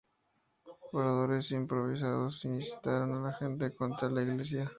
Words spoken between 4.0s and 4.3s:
de la